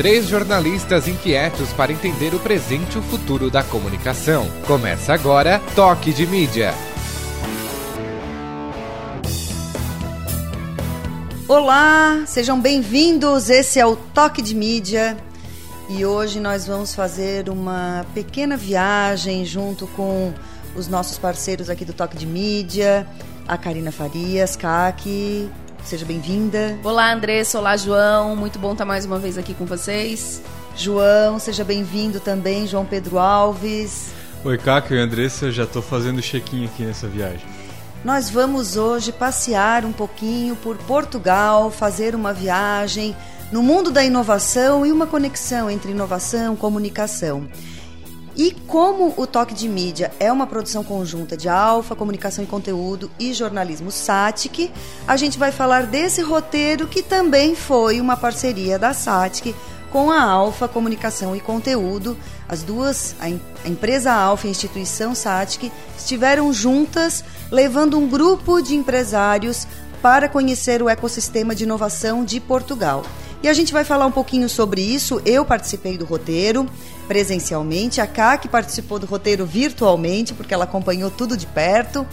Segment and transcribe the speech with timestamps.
[0.00, 4.50] Três jornalistas inquietos para entender o presente e o futuro da comunicação.
[4.66, 6.72] Começa agora Toque de Mídia.
[11.46, 13.50] Olá, sejam bem-vindos.
[13.50, 15.18] Esse é o Toque de Mídia
[15.90, 20.32] e hoje nós vamos fazer uma pequena viagem junto com
[20.74, 23.06] os nossos parceiros aqui do Toque de Mídia,
[23.46, 25.50] a Karina Farias, Kaki.
[25.84, 26.78] Seja bem-vinda.
[26.84, 27.58] Olá, Andressa.
[27.58, 28.36] Olá, João.
[28.36, 30.42] Muito bom estar mais uma vez aqui com vocês.
[30.76, 34.12] João, seja bem-vindo também, João Pedro Alves.
[34.44, 35.46] Oi, Kaki e Andressa.
[35.46, 37.44] Eu já estou fazendo check-in aqui nessa viagem.
[38.04, 43.14] Nós vamos hoje passear um pouquinho por Portugal, fazer uma viagem
[43.52, 47.46] no mundo da inovação e uma conexão entre inovação e comunicação.
[48.36, 53.10] E como o Toque de Mídia é uma produção conjunta de Alfa, Comunicação e Conteúdo
[53.18, 54.70] e Jornalismo Satic,
[55.06, 59.54] a gente vai falar desse roteiro que também foi uma parceria da Satic
[59.90, 62.16] com a Alfa Comunicação e Conteúdo.
[62.48, 63.28] As duas, a,
[63.68, 69.66] empresa Alfa e a instituição Satic, estiveram juntas levando um grupo de empresários
[70.00, 73.02] para conhecer o ecossistema de inovação de Portugal.
[73.42, 75.20] E a gente vai falar um pouquinho sobre isso.
[75.24, 76.68] Eu participei do roteiro
[77.08, 82.06] presencialmente, a CAC participou do roteiro virtualmente, porque ela acompanhou tudo de perto.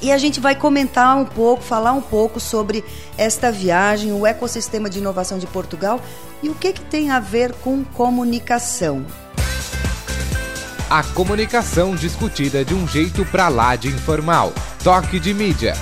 [0.00, 2.84] E a gente vai comentar um pouco, falar um pouco sobre
[3.16, 6.00] esta viagem, o ecossistema de inovação de Portugal
[6.40, 9.04] e o que, que tem a ver com comunicação.
[10.88, 14.52] A comunicação discutida de um jeito pra lá de informal.
[14.84, 15.74] Toque de mídia.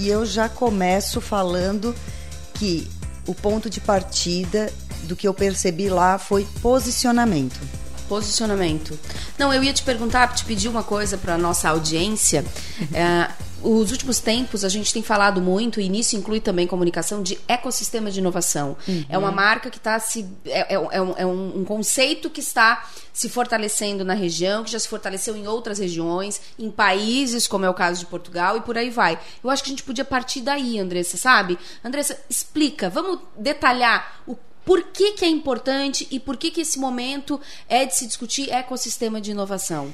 [0.00, 1.94] E eu já começo falando
[2.54, 2.88] que
[3.26, 7.60] o ponto de partida do que eu percebi lá foi posicionamento.
[8.08, 8.98] Posicionamento.
[9.38, 12.42] Não, eu ia te perguntar, te pedir uma coisa para nossa audiência.
[12.94, 13.30] é,
[13.62, 18.10] os últimos tempos a gente tem falado muito, e nisso inclui também comunicação, de ecossistema
[18.10, 18.76] de inovação.
[18.86, 19.04] Uhum.
[19.08, 20.26] É uma marca que está se.
[20.44, 24.78] É, é, é, um, é, um, conceito que está se fortalecendo na região, que já
[24.78, 28.78] se fortaleceu em outras regiões, em países, como é o caso de Portugal, e por
[28.78, 29.18] aí vai.
[29.42, 31.58] Eu acho que a gente podia partir daí, Andressa, sabe?
[31.84, 36.78] Andressa, explica, vamos detalhar o por que, que é importante e por que, que esse
[36.78, 39.92] momento é de se discutir ecossistema de inovação?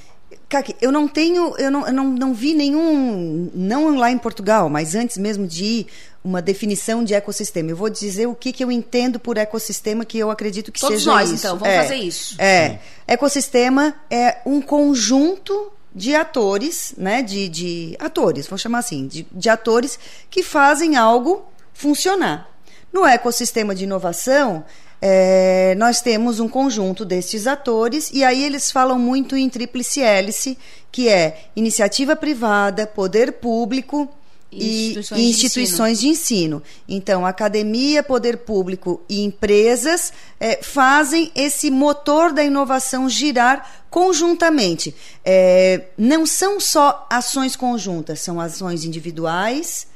[0.48, 4.69] Kaki, eu não tenho, eu não, eu não, não vi nenhum, não lá em Portugal,
[4.69, 5.87] mas antes mesmo de ir,
[6.22, 7.70] uma definição de ecossistema.
[7.70, 10.98] Eu vou dizer o que, que eu entendo por ecossistema, que eu acredito que Todos
[10.98, 11.47] seja nós, isso.
[11.47, 12.34] então, vamos é, fazer isso.
[12.38, 12.70] É.
[12.70, 12.78] Sim.
[13.06, 17.22] Ecossistema é um conjunto de atores, né?
[17.22, 19.98] De, de atores, vou chamar assim, de, de atores
[20.28, 22.50] que fazem algo funcionar.
[22.92, 24.65] No ecossistema de inovação,
[25.00, 30.58] é, nós temos um conjunto destes atores, e aí eles falam muito em tríplice hélice,
[30.90, 34.08] que é iniciativa privada, poder público
[34.50, 36.60] e instituições, e instituições de, ensino.
[36.60, 36.62] de, ensino.
[36.88, 44.94] Então, academia, poder público e empresas é, fazem esse motor da inovação girar conjuntamente.
[45.24, 49.86] É, não são só ações conjuntas, são ações individuais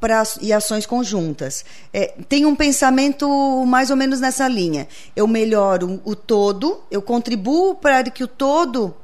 [0.00, 1.64] pra, e ações conjuntas.
[1.92, 3.28] É, tem um pensamento
[3.66, 4.86] mais ou menos nessa linha.
[5.14, 8.94] Eu melhoro o todo, eu contribuo para que o todo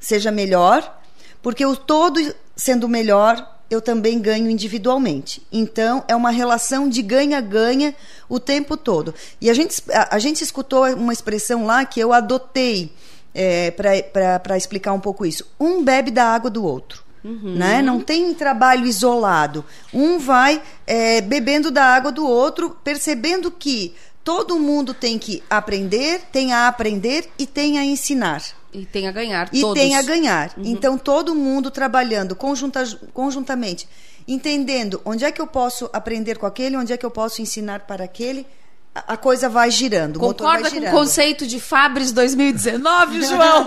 [0.00, 1.00] seja melhor,
[1.40, 5.42] porque o todo sendo melhor, eu também ganho individualmente.
[5.50, 7.94] Então, é uma relação de ganha-ganha
[8.28, 9.14] o tempo todo.
[9.40, 12.92] E a gente, a, a gente escutou uma expressão lá que eu adotei
[13.34, 15.46] é, para explicar um pouco isso.
[15.58, 17.01] Um bebe da água do outro.
[17.24, 17.54] Uhum.
[17.54, 17.80] Né?
[17.82, 19.64] Não tem trabalho isolado.
[19.92, 23.94] Um vai é, bebendo da água do outro, percebendo que
[24.24, 28.42] todo mundo tem que aprender, tem a aprender e tem a ensinar.
[28.72, 29.48] E tem a ganhar.
[29.52, 29.80] E todos.
[29.80, 30.52] tem a ganhar.
[30.56, 30.64] Uhum.
[30.64, 33.86] Então, todo mundo trabalhando conjunta, conjuntamente,
[34.26, 37.80] entendendo onde é que eu posso aprender com aquele, onde é que eu posso ensinar
[37.80, 38.46] para aquele
[38.94, 40.18] a coisa vai girando.
[40.18, 43.64] Concorda com o conceito de Fabris 2019, João?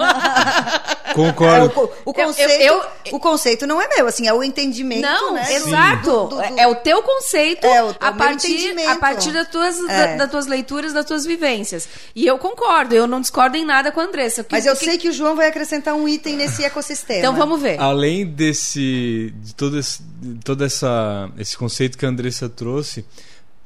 [1.15, 1.65] Concordo.
[1.65, 4.43] É, o, o, conceito, eu, eu, eu, o conceito não é meu, assim, é o
[4.43, 5.01] entendimento.
[5.01, 6.11] Não, né, exato.
[6.11, 9.79] Do, do, do, é o teu conceito é, o, a, partir, a partir das tuas,
[9.79, 9.85] é.
[9.85, 11.87] da, das tuas leituras, das tuas vivências.
[12.13, 14.43] E eu concordo, eu não discordo em nada com a Andressa.
[14.43, 14.85] Que, Mas eu que...
[14.85, 17.19] sei que o João vai acrescentar um item nesse ecossistema.
[17.19, 17.79] Então vamos ver.
[17.79, 19.33] Além desse.
[19.37, 20.01] de todo esse,
[20.43, 23.05] todo essa, esse conceito que a Andressa trouxe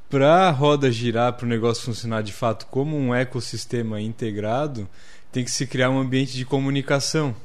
[0.10, 4.90] para a roda girar, para o negócio funcionar de fato como um ecossistema integrado,
[5.32, 7.36] tem que se criar um ambiente de comunicação.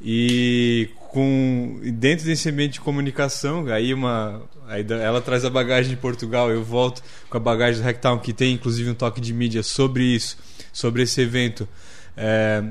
[0.00, 5.96] E com dentro desse ambiente de comunicação, aí uma aí ela traz a bagagem de
[5.96, 9.62] Portugal, eu volto com a bagagem do Hacktown que tem inclusive um toque de mídia
[9.62, 10.36] sobre isso,
[10.72, 11.66] sobre esse evento.
[12.14, 12.62] É,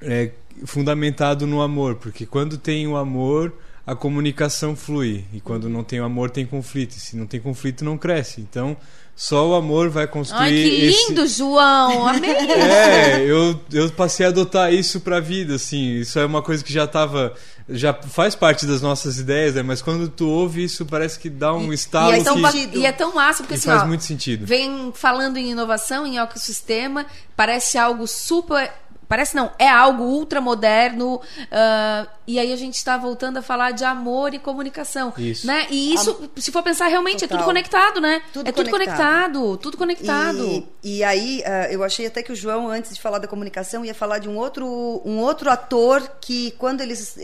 [0.00, 0.30] é
[0.64, 3.52] fundamentado no amor, porque quando tem o amor,
[3.86, 5.24] a comunicação flui.
[5.32, 6.92] E quando não tem amor, tem conflito.
[6.92, 8.40] E se não tem conflito, não cresce.
[8.40, 8.76] Então,
[9.14, 10.40] só o amor vai construir.
[10.40, 11.38] Ai, que lindo, esse...
[11.38, 12.08] João!
[12.08, 12.30] Amei!
[12.30, 15.96] É, eu, eu passei a adotar isso pra vida, assim.
[15.96, 17.34] Isso é uma coisa que já tava.
[17.68, 19.62] Já faz parte das nossas ideias, né?
[19.62, 22.14] Mas quando tu ouve isso, parece que dá um estalo.
[22.14, 22.70] E é tão, que...
[22.74, 24.44] e é tão massa, porque assim, faz ó, muito sentido.
[24.44, 27.06] Vem falando em inovação, em ecossistema,
[27.36, 28.70] parece algo super
[29.14, 31.14] Parece não, é algo ultramoderno.
[31.14, 35.12] Uh, e aí a gente está voltando a falar de amor e comunicação.
[35.16, 35.46] Isso.
[35.46, 35.68] Né?
[35.70, 37.36] E isso, se for pensar, realmente Total.
[37.36, 38.22] é tudo conectado, né?
[38.32, 40.66] Tudo é tudo conectado, tudo conectado.
[40.82, 43.84] E, e aí, uh, eu achei até que o João, antes de falar da comunicação,
[43.84, 44.66] ia falar de um outro,
[45.04, 47.16] um outro ator que, quando eles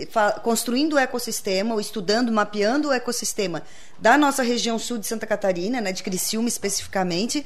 [0.44, 3.64] construindo o ecossistema, ou estudando, mapeando o ecossistema
[3.98, 7.44] da nossa região sul de Santa Catarina, né, de Criciúma especificamente,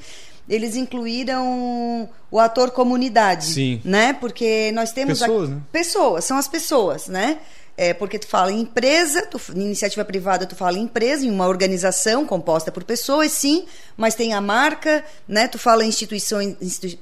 [0.48, 3.80] eles incluíram o ator comunidade, Sim.
[3.84, 4.12] né?
[4.12, 5.54] Porque nós temos pessoas, a...
[5.54, 5.62] né?
[5.72, 7.38] pessoas, são as pessoas, né?
[7.76, 11.30] É porque tu fala em empresa, tu, em iniciativa privada tu fala em empresa, em
[11.30, 13.64] uma organização composta por pessoas, sim,
[13.96, 15.48] mas tem a marca, né?
[15.48, 16.40] Tu fala em instituição,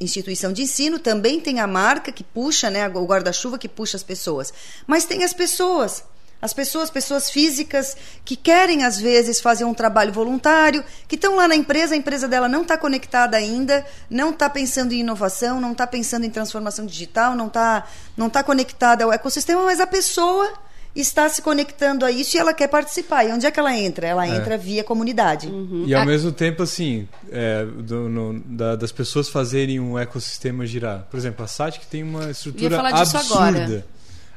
[0.01, 2.89] instituição de ensino, também tem a marca que puxa, né?
[2.89, 4.53] O guarda-chuva que puxa as pessoas.
[4.87, 6.05] Mas tem as pessoas,
[6.43, 11.47] as pessoas, pessoas físicas que querem às vezes fazer um trabalho voluntário, que estão lá
[11.47, 15.71] na empresa, a empresa dela não está conectada ainda, não está pensando em inovação, não
[15.71, 17.87] está pensando em transformação digital, não está
[18.17, 20.53] não tá conectada ao ecossistema, mas a pessoa
[20.95, 23.25] está se conectando a isso e ela quer participar.
[23.25, 24.07] E onde é que ela entra?
[24.07, 24.37] Ela É.
[24.37, 25.49] entra via comunidade.
[25.87, 31.07] E ao mesmo tempo, assim, é, do- no- da- das pessoas fazerem um ecossistema girar.
[31.11, 33.87] Por exemplo, a SAT que tem uma estrutura absurda agora.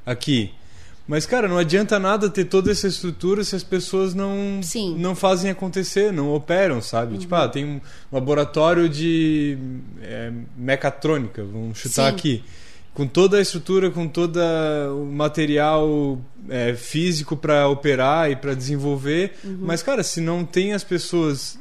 [0.06, 0.54] aqui.
[1.08, 4.98] Mas, cara, não adianta nada ter toda essa estrutura se as pessoas não, Sim.
[4.98, 7.18] não fazem acontecer, não operam, sabe?
[7.20, 7.82] Tipo, ah, tem um
[8.12, 9.58] laboratório de
[10.02, 12.16] é, mecatrônica, vamos chutar Sim.
[12.16, 12.44] aqui.
[12.94, 14.40] Com toda a estrutura, com todo
[14.98, 16.18] o material
[16.50, 19.34] é, físico para operar e para desenvolver.
[19.44, 21.60] Mas, cara, se não tem as pessoas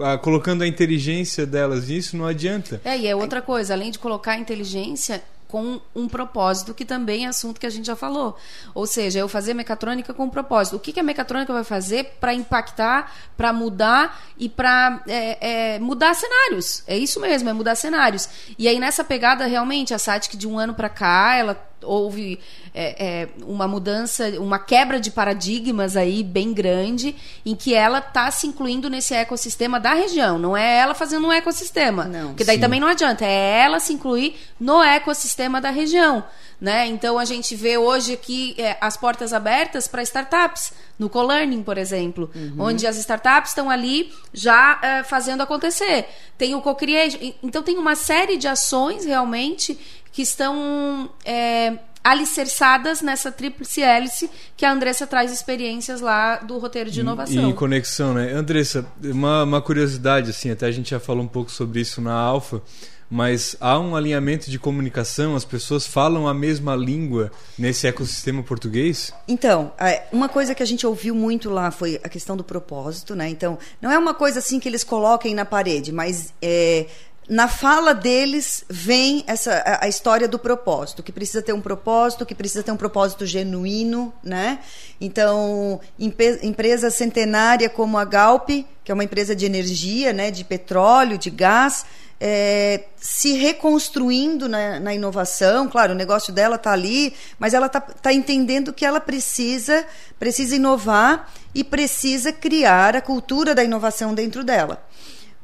[0.00, 2.80] ah, colocando a inteligência delas nisso, não adianta.
[2.84, 5.22] É, e é outra coisa, além de colocar a inteligência
[5.54, 8.36] com um propósito, que também é assunto que a gente já falou.
[8.74, 10.74] Ou seja, eu fazer mecatrônica com um propósito.
[10.74, 15.78] O que, que a mecatrônica vai fazer para impactar, para mudar e para é, é,
[15.78, 16.82] mudar cenários?
[16.88, 18.28] É isso mesmo, é mudar cenários.
[18.58, 21.54] E aí, nessa pegada, realmente, a SATIC de um ano para cá, ela
[21.84, 22.40] houve
[22.74, 27.14] é, é, uma mudança, uma quebra de paradigmas aí bem grande,
[27.46, 30.38] em que ela está se incluindo nesse ecossistema da região.
[30.38, 32.04] Não é ela fazendo um ecossistema.
[32.04, 32.28] Não.
[32.28, 32.62] Porque daí Sim.
[32.62, 36.24] também não adianta, é ela se incluir no ecossistema da região.
[36.60, 36.86] Né?
[36.86, 41.76] Então a gente vê hoje aqui é, as portas abertas para startups, no co-learning, por
[41.76, 46.06] exemplo, onde as startups estão ali já é, fazendo acontecer.
[46.38, 47.18] Tem o co-creation.
[47.42, 49.78] Então tem uma série de ações realmente
[50.14, 51.74] que estão é,
[52.04, 57.50] alicerçadas nessa tríplice hélice que a Andressa traz experiências lá do roteiro de inovação.
[57.50, 58.32] E conexão, né?
[58.32, 62.14] Andressa, uma, uma curiosidade, assim, até a gente já falou um pouco sobre isso na
[62.14, 62.62] Alfa,
[63.10, 69.12] mas há um alinhamento de comunicação, as pessoas falam a mesma língua nesse ecossistema português?
[69.26, 73.16] Então, é, uma coisa que a gente ouviu muito lá foi a questão do propósito,
[73.16, 73.28] né?
[73.28, 76.86] Então, não é uma coisa assim que eles coloquem na parede, mas é,
[77.28, 82.34] na fala deles vem essa a, história do propósito, que precisa ter um propósito, que
[82.34, 84.58] precisa ter um propósito genuíno, né?
[85.00, 88.50] Então, empresa centenária como a Galp,
[88.84, 91.86] que é uma empresa de energia, né, de petróleo, de gás,
[92.20, 95.68] é, se reconstruindo na, na inovação.
[95.68, 99.84] Claro, o negócio dela está ali, mas ela está entendendo que ela precisa,
[100.18, 104.82] precisa inovar e precisa criar a cultura da inovação dentro dela.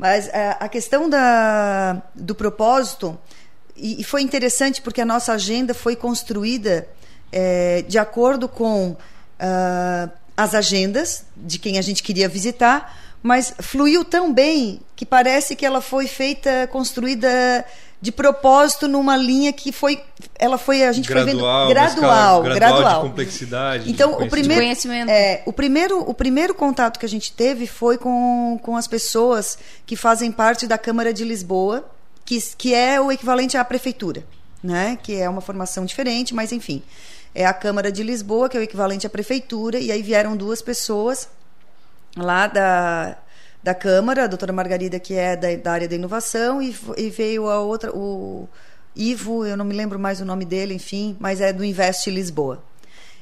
[0.01, 3.19] Mas é, a questão da, do propósito,
[3.77, 6.89] e, foi interessante porque a nossa agenda foi construída
[7.31, 8.97] é, de acordo com
[9.39, 15.55] ah, as agendas de quem a gente queria visitar, mas fluiu tão bem que parece
[15.55, 17.63] que ela foi feita, construída
[18.03, 20.03] de propósito numa linha que foi,
[20.39, 24.13] ela foi a gente Gradual, foi vendo gradual, escala gradual, gradual de complexidade, de Então
[24.13, 24.31] o conhecimento.
[24.31, 25.11] primeiro, De conhecimento.
[25.11, 29.59] é, o primeiro, o primeiro contato que a gente teve foi com, com as pessoas
[29.85, 31.85] que fazem parte da Câmara de Lisboa,
[32.25, 34.25] que, que é o equivalente à prefeitura,
[34.63, 34.99] né?
[35.03, 36.83] Que é uma formação diferente, mas enfim,
[37.35, 40.63] é a Câmara de Lisboa que é o equivalente à prefeitura e aí vieram duas
[40.63, 41.29] pessoas
[42.17, 43.17] lá da,
[43.63, 47.49] da Câmara, a doutora Margarida, que é da, da área da inovação, e, e veio
[47.49, 48.49] a outra, o
[48.97, 52.63] Ivo, eu não me lembro mais o nome dele, enfim, mas é do Invest Lisboa.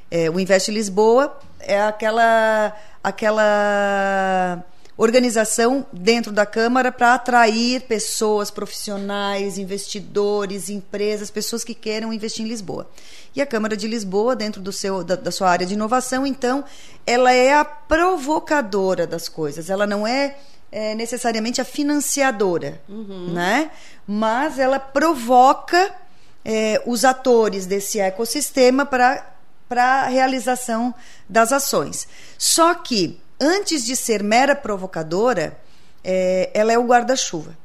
[0.09, 4.63] É, o Invest Lisboa é aquela, aquela
[4.99, 12.49] organização dentro da Câmara para atrair pessoas profissionais, investidores, empresas, pessoas que queiram investir em
[12.49, 12.85] Lisboa.
[13.33, 16.65] E a Câmara de Lisboa, dentro do seu, da, da sua área de inovação, então,
[17.07, 19.69] ela é a provocadora das coisas.
[19.69, 20.35] Ela não é,
[20.69, 23.31] é necessariamente a financiadora, uhum.
[23.31, 23.71] né?
[24.05, 25.95] Mas ela provoca
[26.43, 29.25] é, os atores desse ecossistema para
[29.69, 30.95] para a realização
[31.29, 32.07] das ações.
[32.39, 35.57] Só que antes de ser mera provocadora,
[36.03, 37.57] é, ela é o guarda-chuva.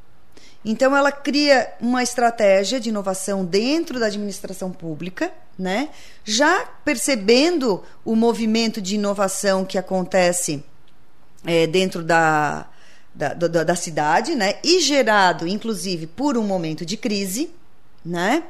[0.64, 5.90] Então, ela cria uma estratégia de inovação dentro da administração pública, né?
[6.24, 10.64] já percebendo o movimento de inovação que acontece
[11.44, 12.66] é, dentro da,
[13.14, 14.54] da, da, da, cidade, né?
[14.64, 17.50] e gerado, inclusive, por um momento de crise.
[18.02, 18.42] Né?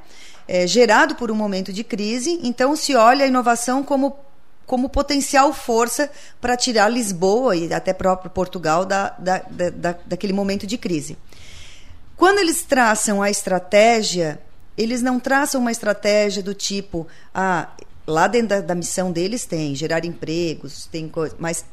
[0.46, 4.16] É, gerado por um momento de crise, então se olha a inovação como
[4.66, 10.66] como potencial força para tirar Lisboa e até próprio Portugal da, da, da, daquele momento
[10.66, 11.16] de crise.
[12.16, 14.40] Quando eles traçam a estratégia,
[14.76, 17.68] eles não traçam uma estratégia do tipo, ah,
[18.06, 21.64] lá dentro da, da missão deles tem gerar empregos, tem coisa, mas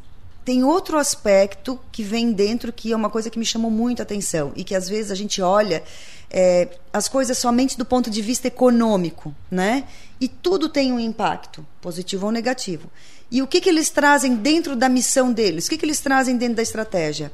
[0.44, 4.04] tem outro aspecto que vem dentro que é uma coisa que me chamou muito a
[4.04, 5.84] atenção e que às vezes a gente olha
[6.30, 9.84] é, as coisas somente do ponto de vista econômico, né?
[10.20, 12.90] E tudo tem um impacto, positivo ou negativo.
[13.30, 15.68] E o que, que eles trazem dentro da missão deles?
[15.68, 17.32] O que, que eles trazem dentro da estratégia?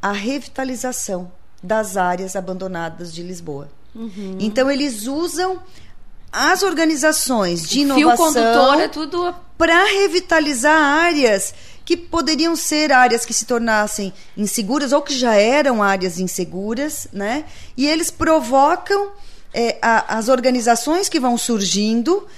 [0.00, 1.30] A revitalização
[1.62, 3.68] das áreas abandonadas de Lisboa.
[3.94, 4.36] Uhum.
[4.40, 5.60] Então eles usam
[6.32, 11.52] as organizações de inovação é tudo para revitalizar áreas
[11.90, 17.44] que poderiam ser áreas que se tornassem inseguras ou que já eram áreas inseguras, né?
[17.76, 19.10] E eles provocam
[19.52, 22.28] é, a, as organizações que vão surgindo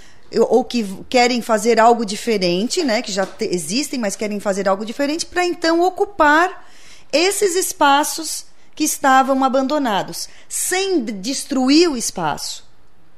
[0.48, 3.02] ou que querem fazer algo diferente, né?
[3.02, 6.66] Que já te, existem, mas querem fazer algo diferente para então ocupar
[7.12, 12.71] esses espaços que estavam abandonados, sem destruir o espaço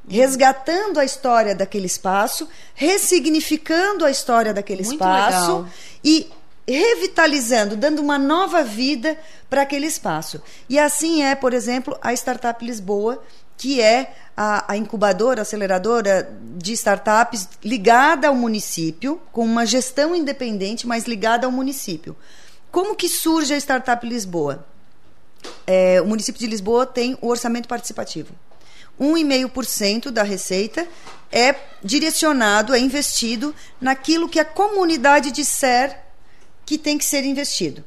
[0.08, 5.68] resgatando a história daquele espaço, ressignificando a história daquele Muito espaço legal.
[6.02, 6.30] e
[6.66, 9.18] revitalizando, dando uma nova vida
[9.48, 10.42] para aquele espaço.
[10.68, 13.22] E assim é, por exemplo, a Startup Lisboa,
[13.56, 20.86] que é a, a, incubadora, aceleradora de startups ligada ao município, com uma gestão independente,
[20.86, 22.16] mas ligada ao município.
[22.70, 24.66] Como que surge a Startup Lisboa?
[25.66, 28.34] É, o município de Lisboa tem o orçamento participativo.
[29.00, 30.86] 1,5% da receita
[31.30, 36.00] é direcionado, é investido naquilo que a comunidade disser
[36.64, 37.84] que tem que ser investido.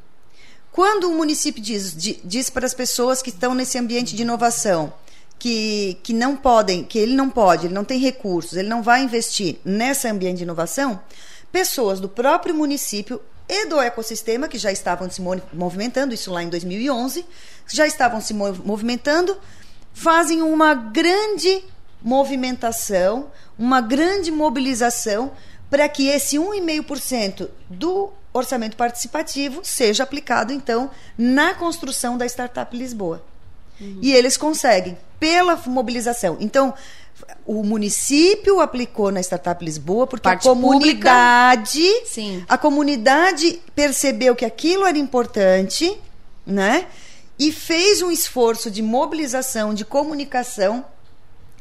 [0.71, 4.93] Quando o município diz, diz para as pessoas que estão nesse ambiente de inovação
[5.39, 9.01] que, que não podem, que ele não pode, ele não tem recursos, ele não vai
[9.01, 10.99] investir nesse ambiente de inovação,
[11.51, 15.21] pessoas do próprio município e do ecossistema que já estavam se
[15.53, 17.25] movimentando, isso lá em 2011,
[17.67, 19.37] já estavam se movimentando,
[19.97, 21.63] fazem uma grande
[22.03, 25.31] movimentação, uma grande mobilização
[25.71, 33.23] para que esse 1,5% do orçamento participativo seja aplicado, então, na construção da Startup Lisboa.
[33.81, 33.97] Uhum.
[33.99, 36.37] E eles conseguem, pela mobilização.
[36.39, 36.75] Então,
[37.43, 41.81] o município aplicou na Startup Lisboa porque Parte a comunidade,
[42.47, 45.99] a comunidade percebeu que aquilo era importante,
[46.45, 46.85] né?
[47.39, 50.85] E fez um esforço de mobilização, de comunicação,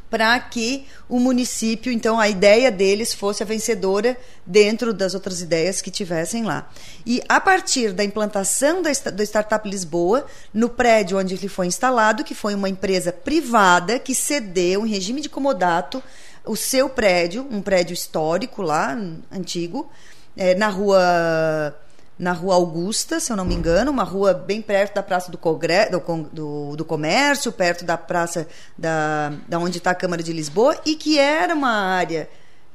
[0.08, 5.82] para que o município, então a ideia deles fosse a vencedora dentro das outras ideias
[5.82, 6.70] que tivessem lá.
[7.04, 12.24] E a partir da implantação da, do Startup Lisboa, no prédio onde ele foi instalado,
[12.24, 16.02] que foi uma empresa privada que cedeu em regime de comodato
[16.44, 18.96] o seu prédio, um prédio histórico lá,
[19.32, 19.90] antigo,
[20.36, 21.76] é, na rua
[22.18, 25.36] na Rua Augusta, se eu não me engano, uma rua bem perto da Praça do,
[25.36, 25.90] Congre
[26.32, 30.94] do, do, Comércio, perto da praça da, da onde está a Câmara de Lisboa, e
[30.94, 32.28] que era uma área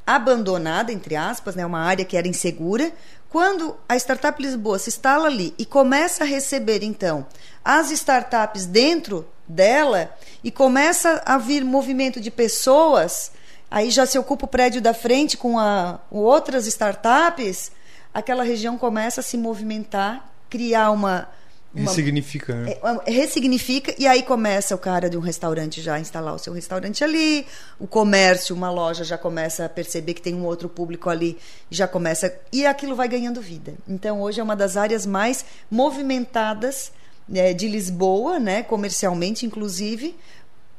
[0.06, 2.92] abandonada, entre aspas, né, uma área que era insegura.
[3.30, 7.26] Quando a Startup Lisboa se instala ali e começa a receber, então,
[7.64, 13.32] as startups dentro dela e começa a vir movimento de pessoas,
[13.70, 17.72] aí já se ocupa o prédio da frente com a, outras startups
[18.13, 21.27] aquela região começa a se movimentar, criar uma.
[21.74, 22.72] uma ressignifica, né?
[23.06, 26.53] É, ressignifica, e aí começa o cara de um restaurante já a instalar o seu
[26.53, 27.46] restaurante ali,
[27.80, 31.38] o comércio, uma loja já começa a perceber que tem um outro público ali,
[31.70, 32.34] já começa.
[32.51, 33.74] E aquilo vai ganhando vida.
[33.88, 36.91] Então, hoje é uma das áreas mais movimentadas
[37.27, 40.18] né, de Lisboa, né, comercialmente, inclusive,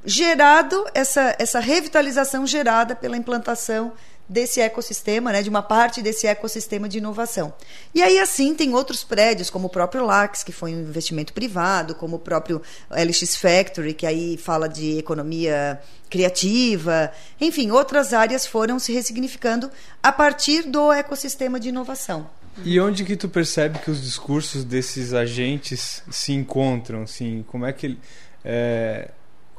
[0.05, 3.93] gerado essa, essa revitalização gerada pela implantação
[4.29, 7.53] desse ecossistema, né, de uma parte desse ecossistema de inovação.
[7.95, 11.95] E aí, assim, tem outros prédios, como o próprio LAX, que foi um investimento privado,
[11.95, 17.11] como o próprio LX Factory, que aí fala de economia criativa,
[17.41, 19.71] enfim, outras áreas foram se ressignificando
[20.03, 22.29] a partir do ecossistema de inovação.
[22.65, 27.03] E onde que tu percebe que os discursos desses agentes se encontram?
[27.03, 27.99] Assim, como é que
[28.45, 29.11] é,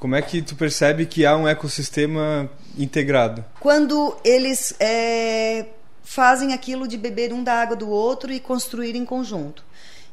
[0.03, 3.41] como é que tu percebe que há um ecossistema integrado?
[3.57, 5.67] Quando eles é,
[6.03, 9.63] fazem aquilo de beber um da água do outro e construir em conjunto.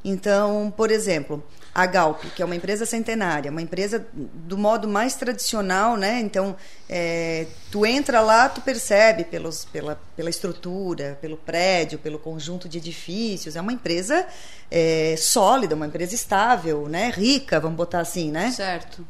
[0.04, 1.44] Então, por exemplo,
[1.74, 6.20] a Galp, que é uma empresa centenária, uma empresa do modo mais tradicional, né?
[6.20, 6.54] Então,
[6.88, 12.78] é, tu entra lá, tu percebe pelos, pela, pela estrutura, pelo prédio, pelo conjunto de
[12.78, 13.56] edifícios.
[13.56, 14.24] É uma empresa
[14.70, 17.10] é, sólida, uma empresa estável, né?
[17.10, 18.52] Rica, vamos botar assim, né?
[18.52, 19.04] Certo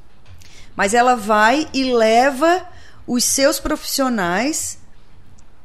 [0.77, 2.67] mas ela vai e leva
[3.07, 4.79] os seus profissionais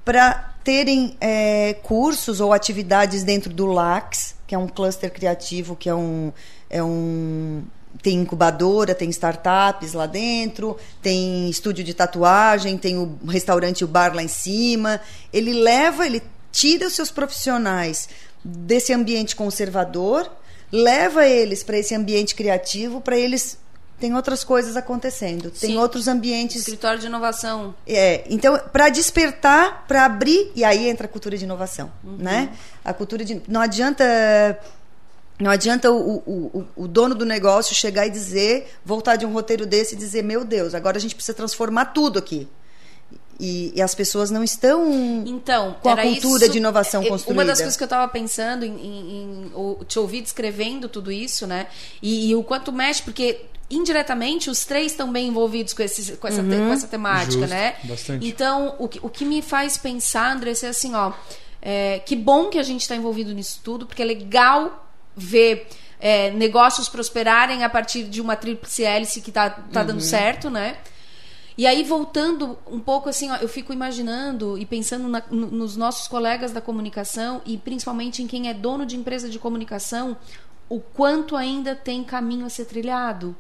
[0.04, 5.88] para terem é, cursos ou atividades dentro do LAX, que é um cluster criativo, que
[5.88, 6.34] é um,
[6.70, 7.64] é um
[8.02, 14.14] tem incubadora, tem startups lá dentro, tem estúdio de tatuagem, tem o restaurante o bar
[14.14, 15.00] lá em cima.
[15.32, 16.22] Ele leva, ele
[16.52, 18.10] tira os seus profissionais
[18.44, 20.30] desse ambiente conservador,
[20.72, 23.58] leva eles para esse ambiente criativo, para eles
[24.00, 25.68] tem outras coisas acontecendo, Sim.
[25.68, 26.58] tem outros ambientes.
[26.58, 27.74] Escritório de inovação.
[27.88, 32.18] É, então, para despertar, para abrir, e aí entra a cultura de inovação, uhum.
[32.18, 32.50] né?
[32.84, 33.42] A cultura de.
[33.48, 34.04] Não adianta.
[35.38, 39.66] Não adianta o, o, o, dono do negócio chegar e dizer, voltar de um roteiro
[39.66, 42.48] desse e dizer, meu Deus, agora a gente precisa transformar tudo aqui.
[43.38, 47.42] E, e, as pessoas não estão então, com a cultura isso, de inovação é, construída.
[47.42, 51.46] Uma das coisas que eu estava pensando em, em, em, te ouvir descrevendo tudo isso,
[51.46, 51.68] né?
[52.02, 56.28] E, e, o quanto mexe, porque indiretamente os três estão bem envolvidos com, esse, com,
[56.28, 56.50] essa, uhum.
[56.50, 57.76] te, com essa temática, Justo, né?
[57.84, 58.28] Bastante.
[58.28, 61.12] Então, o que, o que me faz pensar, André, é assim, ó,
[61.62, 65.68] é, que bom que a gente está envolvido nisso tudo, porque é legal ver
[66.00, 70.00] é, negócios prosperarem a partir de uma tríplice hélice que está tá dando uhum.
[70.02, 70.78] certo, né?
[71.58, 76.06] E aí, voltando um pouco assim, ó, eu fico imaginando e pensando na, nos nossos
[76.06, 80.18] colegas da comunicação e principalmente em quem é dono de empresa de comunicação,
[80.68, 83.36] o quanto ainda tem caminho a ser trilhado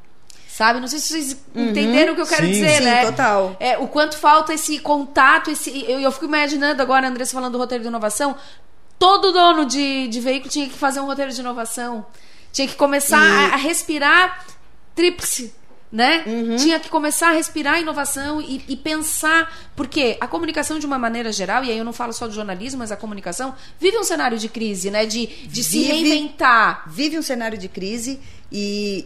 [0.56, 0.80] sabe?
[0.80, 1.70] Não sei se vocês uhum.
[1.70, 3.06] entenderam o que eu quero sim, dizer, sim, né?
[3.06, 3.58] total.
[3.60, 7.58] É, o quanto falta esse contato, esse eu, eu fico imaginando agora, Andressa falando do
[7.58, 8.38] roteiro de inovação,
[8.98, 12.06] todo dono de, de veículo tinha que fazer um roteiro de inovação.
[12.54, 13.52] Tinha que começar e...
[13.52, 14.46] a, a, respirar
[14.96, 15.54] tríplice,
[15.92, 16.24] né?
[16.26, 16.56] Uhum.
[16.56, 19.54] Tinha que começar a respirar inovação e, e, pensar.
[19.76, 22.80] Porque a comunicação, de uma maneira geral, e aí eu não falo só do jornalismo,
[22.80, 25.06] mas a comunicação, vive um cenário de crise, né?
[25.06, 26.86] De, de vive, se reinventar.
[26.88, 29.06] Vive um cenário de crise e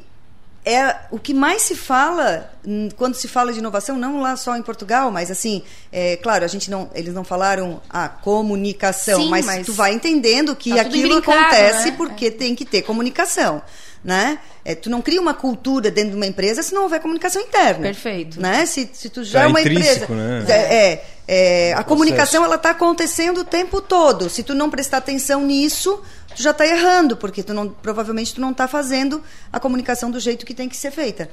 [0.69, 4.55] é o que mais se fala hum, quando se fala de inovação, não lá só
[4.55, 9.29] em Portugal, mas assim, é, claro, a gente não, eles não falaram a comunicação, Sim,
[9.29, 11.97] mas, mas, tu vai entendendo que tá aquilo acontece né?
[11.97, 12.31] porque é.
[12.31, 13.61] tem que ter comunicação,
[14.03, 14.39] né?
[14.63, 17.81] É, tu não cria uma cultura dentro de uma empresa se não houver comunicação interna.
[17.83, 18.39] Perfeito.
[18.39, 18.65] Né?
[18.65, 20.45] Se, se tu já é, é uma empresa, né?
[20.47, 24.29] é, é, a comunicação ela está acontecendo o tempo todo.
[24.29, 26.01] Se tu não prestar atenção nisso
[26.35, 30.19] tu já está errando, porque tu não, provavelmente tu não está fazendo a comunicação do
[30.19, 31.29] jeito que tem que ser feita.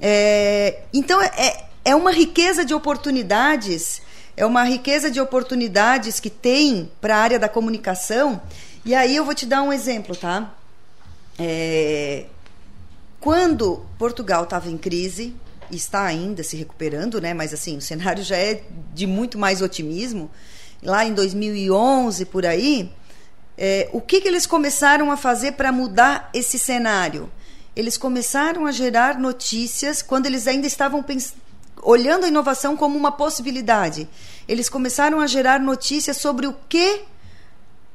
[0.00, 4.02] É, então, é, é uma riqueza de oportunidades,
[4.36, 8.40] é uma riqueza de oportunidades que tem para a área da comunicação.
[8.84, 10.52] E aí eu vou te dar um exemplo, tá?
[11.42, 12.26] É,
[13.18, 15.34] quando Portugal estava em crise,
[15.70, 17.32] está ainda se recuperando, né?
[17.32, 20.30] Mas assim, o cenário já é de muito mais otimismo.
[20.82, 22.92] Lá em 2011 por aí,
[23.56, 27.30] é, o que, que eles começaram a fazer para mudar esse cenário?
[27.74, 31.02] Eles começaram a gerar notícias quando eles ainda estavam
[31.82, 34.06] olhando a inovação como uma possibilidade.
[34.46, 37.02] Eles começaram a gerar notícias sobre o que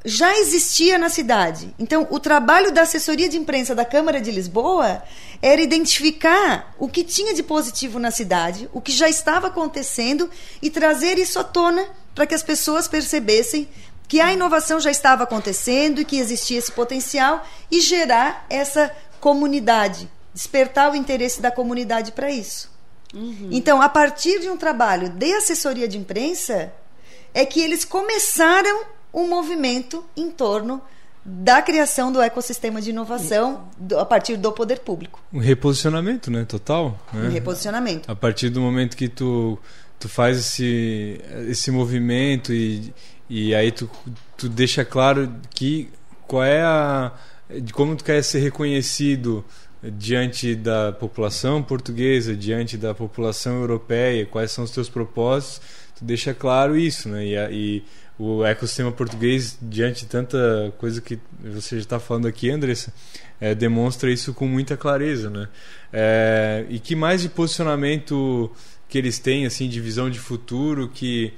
[0.06, 1.74] já existia na cidade.
[1.80, 5.02] Então, o trabalho da assessoria de imprensa da Câmara de Lisboa
[5.42, 10.30] era identificar o que tinha de positivo na cidade, o que já estava acontecendo
[10.62, 13.68] e trazer isso à tona para que as pessoas percebessem
[14.08, 20.10] que a inovação já estava acontecendo e que existia esse potencial e gerar essa comunidade,
[20.34, 22.72] despertar o interesse da comunidade para isso.
[23.12, 23.50] Uhum.
[23.52, 26.72] Então, a partir de um trabalho de assessoria de imprensa,
[27.34, 30.82] é que eles começaram um movimento em torno
[31.24, 35.20] da criação do ecossistema de inovação do, a partir do poder público.
[35.34, 36.46] Um reposicionamento, né?
[36.46, 37.00] Total.
[37.12, 37.28] Né?
[37.28, 38.12] Um reposicionamento.
[38.12, 39.58] A partir do momento que tu,
[39.98, 42.94] tu faz esse, esse movimento e,
[43.28, 43.90] e aí tu,
[44.38, 45.90] tu deixa claro que
[46.28, 47.12] qual é a
[47.50, 49.46] de como tu quer ser reconhecido
[49.84, 55.62] diante da população portuguesa, diante da população europeia, quais são os teus propósitos,
[55.96, 57.26] tu deixa claro isso, né?
[57.26, 57.84] E, e
[58.18, 62.94] o ecossistema português, diante de tanta coisa que você já está falando aqui, Andressa,
[63.40, 65.48] é, demonstra isso com muita clareza, né?
[65.92, 68.52] É, e que mais de posicionamento
[68.88, 71.34] que eles têm, assim, de visão de futuro que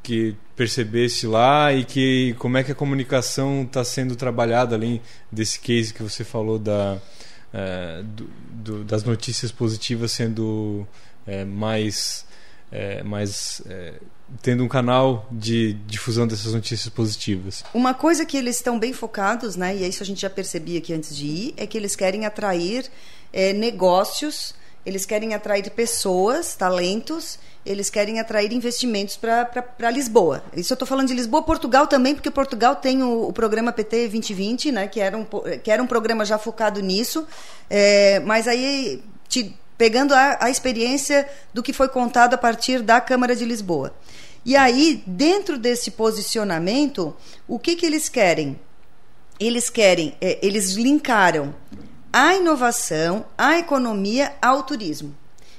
[0.00, 5.60] que percebesse lá e que como é que a comunicação está sendo trabalhada além desse
[5.60, 6.96] case que você falou da
[7.52, 10.86] é, do, do, das notícias positivas sendo
[11.26, 12.24] é, mais
[12.70, 13.94] é, mais é,
[14.42, 17.64] tendo um canal de difusão dessas notícias positivas.
[17.72, 20.92] Uma coisa que eles estão bem focados, né, e isso a gente já percebia aqui
[20.92, 22.90] antes de ir, é que eles querem atrair
[23.32, 24.54] é, negócios,
[24.84, 30.42] eles querem atrair pessoas, talentos, eles querem atrair investimentos para Lisboa.
[30.56, 34.08] Isso eu estou falando de Lisboa, Portugal também, porque Portugal tem o, o, programa PT
[34.08, 35.26] 2020, né, que, era um,
[35.62, 37.26] que era um programa já focado nisso,
[37.68, 43.00] é, mas aí te, pegando a, a experiência do que foi contado a partir da
[43.00, 43.94] Câmara de Lisboa.
[44.44, 48.58] E aí, dentro desse posicionamento, o que, que eles querem?
[49.38, 51.54] Eles querem, é, eles linkaram
[52.12, 55.16] a inovação, a economia ao turismo.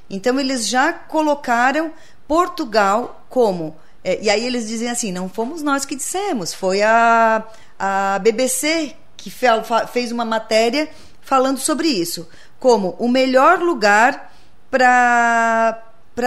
[0.10, 1.91] Então, eles já colocaram
[2.27, 3.75] Portugal como.
[4.03, 7.45] É, e aí eles dizem assim: não fomos nós que dissemos, foi a,
[7.77, 9.47] a BBC que fe,
[9.91, 10.89] fez uma matéria
[11.21, 12.27] falando sobre isso,
[12.60, 14.34] como o melhor lugar
[14.69, 15.84] para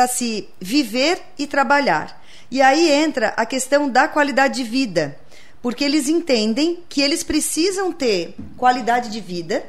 [0.09, 2.21] se viver e trabalhar.
[2.51, 5.19] E aí entra a questão da qualidade de vida,
[5.63, 9.65] porque eles entendem que eles precisam ter qualidade de vida,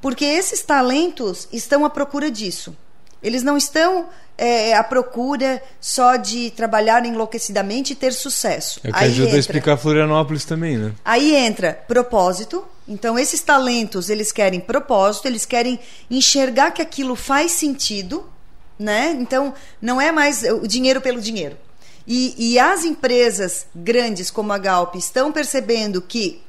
[0.00, 2.76] porque esses talentos estão à procura disso.
[3.22, 8.80] Eles não estão é, à procura só de trabalhar enlouquecidamente e ter sucesso.
[8.84, 10.92] É o que aí ajuda entra, a explicar Florianópolis também, né?
[11.04, 12.64] Aí entra propósito.
[12.88, 15.78] Então, esses talentos, eles querem propósito, eles querem
[16.10, 18.28] enxergar que aquilo faz sentido,
[18.78, 19.14] né?
[19.20, 21.56] Então, não é mais o dinheiro pelo dinheiro.
[22.06, 26.42] E, e as empresas grandes como a Galp estão percebendo que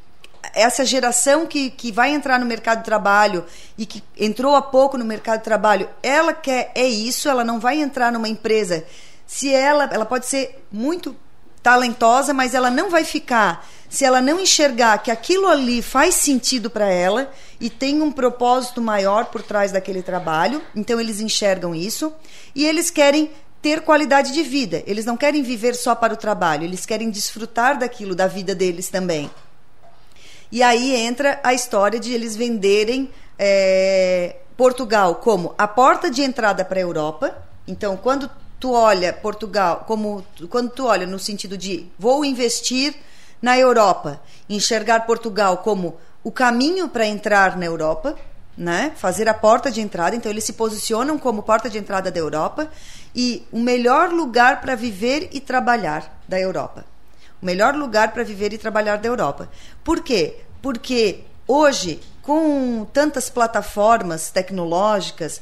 [0.54, 3.46] essa geração que, que vai entrar no mercado de trabalho
[3.78, 7.60] e que entrou há pouco no mercado de trabalho, ela quer é isso, ela não
[7.60, 8.86] vai entrar numa empresa
[9.28, 11.16] se ela, ela pode ser muito
[11.62, 16.70] talentosa, mas ela não vai ficar se ela não enxergar que aquilo ali faz sentido
[16.70, 20.62] para ela e tem um propósito maior por trás daquele trabalho.
[20.76, 22.14] Então eles enxergam isso
[22.54, 24.84] e eles querem ter qualidade de vida.
[24.86, 28.90] Eles não querem viver só para o trabalho, eles querem desfrutar daquilo, da vida deles
[28.90, 29.30] também.
[30.52, 36.64] E aí entra a história de eles venderem é, Portugal como a porta de entrada
[36.64, 37.36] para a Europa.
[37.68, 42.96] Então, quando tu olha Portugal como quando tu olha no sentido de vou investir
[43.42, 48.16] na Europa, enxergar Portugal como o caminho para entrar na Europa,
[48.58, 48.92] né?
[48.98, 52.70] Fazer a porta de entrada, então eles se posicionam como porta de entrada da Europa
[53.16, 56.86] e o melhor lugar para viver e trabalhar da Europa.
[57.42, 59.50] O melhor lugar para viver e trabalhar da Europa.
[59.82, 60.42] Por quê?
[60.62, 65.42] Porque hoje, com tantas plataformas tecnológicas,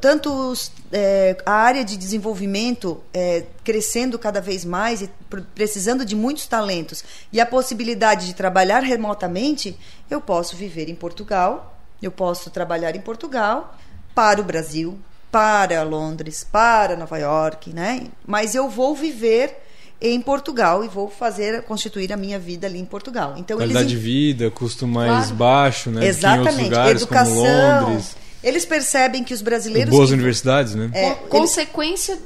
[0.00, 0.52] tanto
[0.92, 5.10] é, a área de desenvolvimento é, crescendo cada vez mais e
[5.54, 9.76] precisando de muitos talentos e a possibilidade de trabalhar remotamente,
[10.08, 13.76] eu posso viver em Portugal, eu posso trabalhar em Portugal
[14.14, 14.96] para o Brasil,
[15.32, 18.06] para Londres, para Nova York, né?
[18.24, 19.60] Mas eu vou viver
[20.00, 23.34] em Portugal e vou fazer constituir a minha vida ali em Portugal.
[23.36, 23.98] Então qualidade eles...
[23.98, 25.34] de vida, custo mais claro.
[25.34, 26.06] baixo, né?
[26.06, 26.64] Exatamente.
[26.64, 27.86] Lugares, Educação.
[27.86, 28.23] Londres.
[28.44, 30.14] Eles percebem que os brasileiros e boas que...
[30.14, 30.90] universidades, né?
[30.92, 32.18] É, Consequência.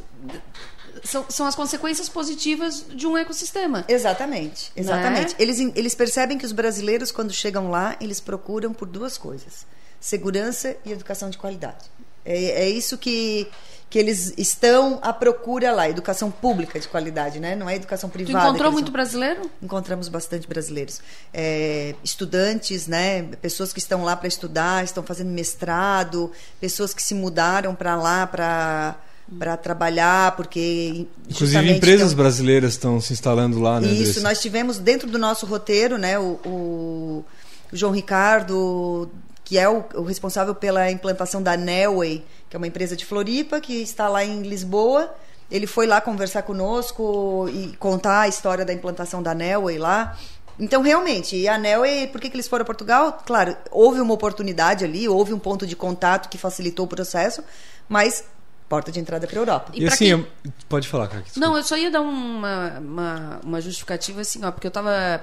[1.04, 3.84] São, são, as consequências positivas de um ecossistema.
[3.88, 5.34] Exatamente, exatamente.
[5.38, 5.42] É?
[5.42, 9.64] Eles, eles percebem que os brasileiros, quando chegam lá, eles procuram por duas coisas:
[10.00, 11.88] segurança e educação de qualidade.
[12.24, 13.48] É, é isso que,
[13.90, 17.56] que eles estão à procura lá, educação pública de qualidade, né?
[17.56, 18.38] Não é educação privada.
[18.38, 18.92] Tu encontrou muito vão...
[18.92, 19.50] brasileiro?
[19.62, 21.00] Encontramos bastante brasileiros.
[21.32, 23.22] É, estudantes, né?
[23.40, 28.26] Pessoas que estão lá para estudar, estão fazendo mestrado, pessoas que se mudaram para lá
[28.26, 28.96] para
[29.38, 33.88] para trabalhar, porque inclusive empresas brasileiras estão se instalando lá, né?
[33.88, 36.18] Isso, nós tivemos dentro do nosso roteiro, né?
[36.18, 37.24] O, o
[37.70, 39.10] João Ricardo
[39.48, 43.62] que é o, o, responsável pela implantação da Nelway, que é uma empresa de Floripa,
[43.62, 45.10] que está lá em Lisboa.
[45.50, 50.18] Ele foi lá conversar conosco e contar a história da implantação da Nelway lá.
[50.60, 53.22] Então, realmente, e a Nelway, por que, que eles foram a Portugal?
[53.24, 57.42] Claro, houve uma oportunidade ali, houve um ponto de contato que facilitou o processo,
[57.88, 58.24] mas
[58.68, 59.72] porta de entrada para a Europa.
[59.72, 60.52] E, e assim, quem...
[60.68, 61.24] pode falar, cara.
[61.36, 65.22] Não, eu só ia dar uma, uma, uma justificativa assim, ó, porque eu estava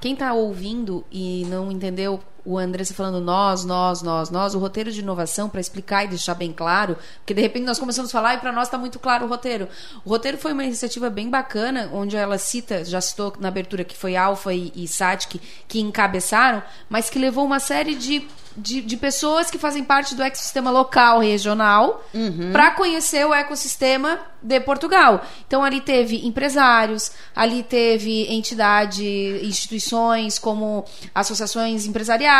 [0.00, 4.90] quem está ouvindo e não entendeu o Andressa falando nós, nós, nós, nós, o roteiro
[4.90, 8.34] de inovação para explicar e deixar bem claro, porque de repente nós começamos a falar
[8.36, 9.68] e para nós está muito claro o roteiro.
[10.02, 13.94] O roteiro foi uma iniciativa bem bacana, onde ela cita, já citou na abertura que
[13.94, 18.26] foi Alfa e, e Satic que encabeçaram, mas que levou uma série de
[18.58, 22.50] de, de, pessoas que fazem parte do ecossistema local, regional, uhum.
[22.50, 25.24] para conhecer o ecossistema de Portugal.
[25.46, 29.04] Então ali teve empresários, ali teve entidade,
[29.42, 30.84] instituições como
[31.14, 32.37] associações empresariais,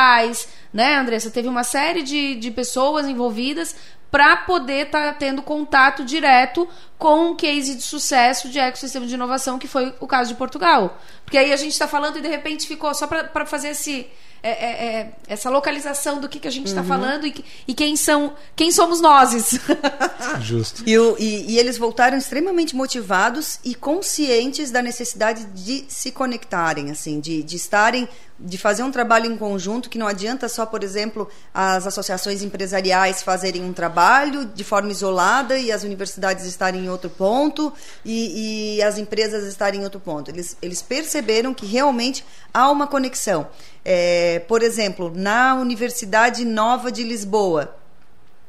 [0.73, 1.31] né, Andressa?
[1.31, 3.75] Teve uma série de, de pessoas envolvidas
[4.11, 9.15] para poder estar tá tendo contato direto com um case de sucesso de ecossistema de
[9.15, 10.99] inovação, que foi o caso de Portugal.
[11.25, 14.07] Porque aí a gente está falando e de repente ficou só para fazer esse
[14.42, 16.87] é, é, é, essa localização do que, que a gente está uhum.
[16.87, 19.59] falando e, e, quem são quem somos nós.
[20.40, 20.83] Justo.
[20.87, 27.20] E, e, e, eles voltaram extremamente motivados e conscientes da necessidade de se conectarem, assim,
[27.20, 28.09] de, de estarem
[28.40, 33.22] de fazer um trabalho em conjunto que não adianta só, por exemplo, as associações empresariais
[33.22, 37.72] fazerem um trabalho de forma isolada e as universidades estarem em outro ponto
[38.05, 40.31] e, e as empresas estarem em outro ponto.
[40.31, 42.24] Eles, eles perceberam que realmente
[42.55, 43.48] há uma conexão.
[43.90, 47.74] É, por exemplo, na Universidade Nova de Lisboa,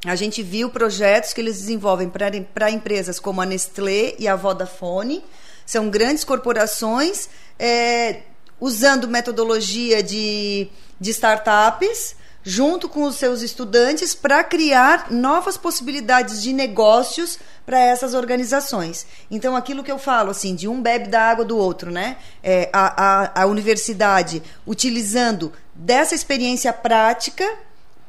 [0.05, 5.23] a gente viu projetos que eles desenvolvem para empresas como a Nestlé e a Vodafone.
[5.65, 8.23] São grandes corporações é,
[8.59, 10.67] usando metodologia de,
[10.99, 18.13] de startups junto com os seus estudantes para criar novas possibilidades de negócios para essas
[18.13, 19.05] organizações.
[19.29, 22.17] Então, aquilo que eu falo, assim, de um bebe da água do outro, né?
[22.41, 27.45] É, a, a, a universidade utilizando dessa experiência prática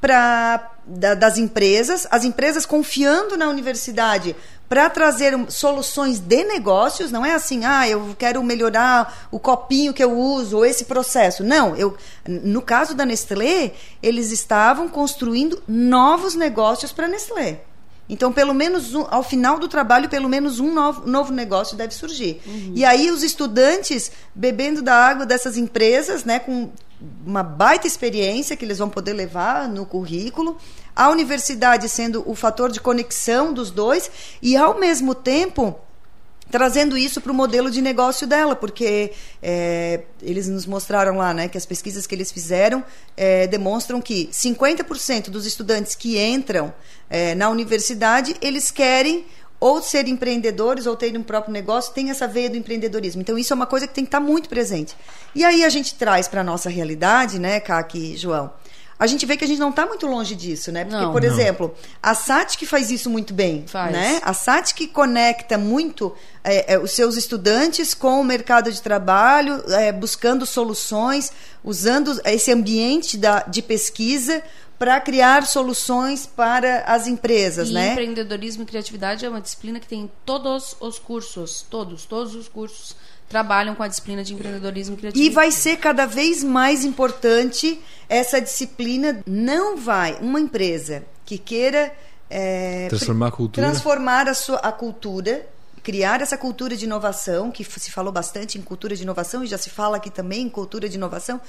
[0.00, 4.35] para da, das empresas, as empresas confiando na universidade
[4.68, 10.03] para trazer soluções de negócios, não é assim, ah, eu quero melhorar o copinho que
[10.03, 11.42] eu uso, ou esse processo.
[11.42, 17.62] Não, eu, no caso da Nestlé, eles estavam construindo novos negócios para a Nestlé.
[18.09, 21.94] Então, pelo menos um, ao final do trabalho, pelo menos um novo, novo negócio deve
[21.94, 22.40] surgir.
[22.44, 22.72] Uhum.
[22.74, 26.70] E aí os estudantes bebendo da água dessas empresas, né, com
[27.24, 30.57] uma baita experiência que eles vão poder levar no currículo,
[30.94, 34.11] a universidade sendo o fator de conexão dos dois
[34.42, 35.79] e ao mesmo tempo
[36.50, 41.48] trazendo isso para o modelo de negócio dela, porque é, eles nos mostraram lá né,
[41.48, 42.85] que as pesquisas que eles fizeram
[43.16, 46.74] é, demonstram que 50% dos estudantes que entram
[47.09, 49.24] é, na universidade, eles querem
[49.61, 53.20] ou ser empreendedores ou ter um próprio negócio, tem essa veia do empreendedorismo.
[53.20, 54.96] Então, isso é uma coisa que tem que estar muito presente.
[55.35, 58.50] E aí a gente traz para a nossa realidade, né, Kaki e João,
[59.00, 60.84] a gente vê que a gente não está muito longe disso, né?
[60.84, 61.28] Porque, não, por não.
[61.28, 63.90] exemplo, a SAT que faz isso muito bem, faz.
[63.90, 64.20] né?
[64.22, 69.64] A SAT que conecta muito é, é, os seus estudantes com o mercado de trabalho,
[69.72, 71.32] é, buscando soluções,
[71.64, 74.42] usando esse ambiente da, de pesquisa
[74.78, 77.92] para criar soluções para as empresas, e né?
[77.92, 82.48] Empreendedorismo e criatividade é uma disciplina que tem em todos os cursos, todos, todos os
[82.48, 82.94] cursos
[83.30, 85.24] trabalham com a disciplina de empreendedorismo criativo.
[85.24, 89.22] E vai ser cada vez mais importante essa disciplina.
[89.24, 91.94] Não vai uma empresa que queira
[92.28, 95.46] é, transformar a cultura, transformar a sua a cultura
[95.82, 99.56] criar essa cultura de inovação, que se falou bastante em cultura de inovação e já
[99.56, 101.40] se fala aqui também em cultura de inovação.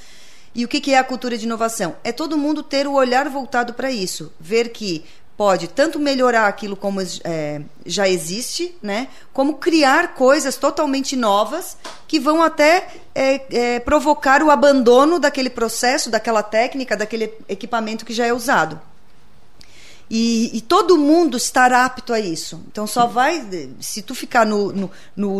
[0.54, 1.96] E o que é a cultura de inovação?
[2.04, 5.04] É todo mundo ter o olhar voltado para isso, ver que
[5.38, 12.20] pode tanto melhorar aquilo como é, já existe, né, como criar coisas totalmente novas que
[12.20, 18.26] vão até é, é, provocar o abandono daquele processo, daquela técnica, daquele equipamento que já
[18.26, 18.80] é usado.
[20.14, 22.62] E, e, todo mundo estará apto a isso.
[22.70, 23.48] Então só vai.
[23.80, 24.92] Se tu ficar no, no,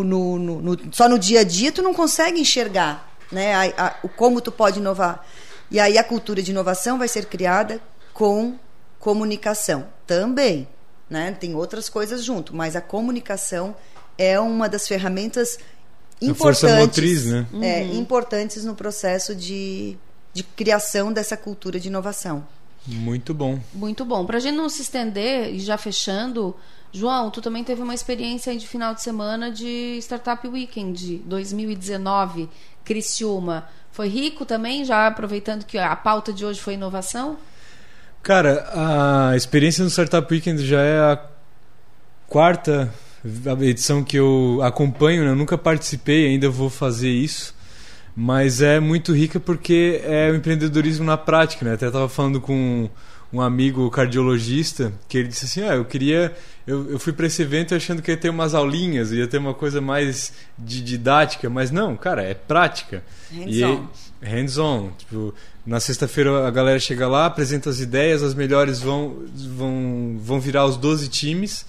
[0.02, 4.40] no, no, só no dia a dia, tu não consegue enxergar né, a, a, como
[4.40, 5.26] tu pode inovar.
[5.70, 7.82] E aí a cultura de inovação vai ser criada
[8.14, 8.54] com
[9.02, 10.68] comunicação também,
[11.10, 11.32] né?
[11.32, 13.74] Tem outras coisas junto, mas a comunicação
[14.16, 15.58] é uma das ferramentas
[16.20, 17.46] importantes, a força motriz, né?
[17.60, 17.98] É, uhum.
[17.98, 19.98] importantes no processo de,
[20.32, 22.46] de criação dessa cultura de inovação.
[22.86, 23.58] Muito bom.
[23.74, 24.24] Muito bom.
[24.24, 26.54] Para a gente não se estender e já fechando,
[26.92, 32.48] João, tu também teve uma experiência de final de semana de Startup Weekend 2019,
[32.84, 33.68] Criciúma.
[33.90, 37.36] Foi rico também, já aproveitando que a pauta de hoje foi inovação?
[38.22, 41.18] Cara, a experiência no Startup Weekend já é a
[42.28, 42.92] quarta
[43.60, 45.30] edição que eu acompanho, né?
[45.30, 47.52] eu nunca participei, ainda vou fazer isso.
[48.14, 51.74] Mas é muito rica porque é o empreendedorismo na prática, né?
[51.74, 52.88] Até estava falando com
[53.32, 56.34] um amigo cardiologista que ele disse assim: ah, eu queria.
[56.66, 59.54] Eu, eu fui para esse evento achando que ia ter umas aulinhas, ia ter uma
[59.54, 63.02] coisa mais de didática, mas não, cara, é prática.
[63.32, 63.62] E,
[64.22, 64.90] hands-on.
[64.96, 65.34] Tipo,
[65.66, 70.66] na sexta-feira a galera chega lá, apresenta as ideias, as melhores vão, vão, vão virar
[70.66, 71.66] os 12 times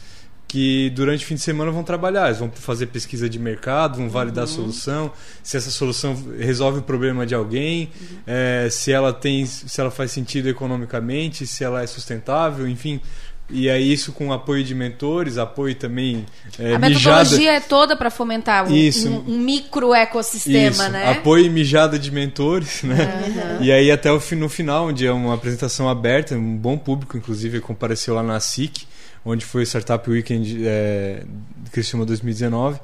[0.53, 2.27] que durante o fim de semana vão trabalhar.
[2.27, 4.51] Eles vão fazer pesquisa de mercado, vão validar uhum.
[4.51, 5.11] a solução,
[5.41, 8.17] se essa solução resolve o problema de alguém, uhum.
[8.27, 13.01] é, se ela tem, se ela faz sentido economicamente, se ela é sustentável, enfim.
[13.49, 16.23] E aí isso com apoio de mentores, apoio também
[16.59, 17.57] é, A metodologia mijada...
[17.57, 21.11] é toda para fomentar um, isso, um, um, micro ecossistema, isso, né?
[21.13, 23.57] Apoio e mijada de mentores, né?
[23.57, 23.65] Uhum.
[23.65, 27.59] E aí até o, no final, onde é uma apresentação aberta, um bom público, inclusive,
[27.59, 28.85] compareceu lá na SIC,
[29.25, 31.23] onde foi o Startup Weekend é,
[31.71, 32.79] Criciúma 2019.